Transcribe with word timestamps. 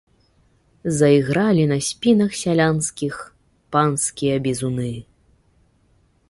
Заігралі 0.99 1.65
па 1.71 1.77
спінах 1.89 2.31
сялянскіх 2.43 3.15
панскія 3.77 4.35
бізуны. 4.49 4.91